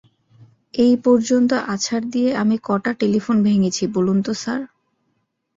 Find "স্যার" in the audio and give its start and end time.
4.33-4.61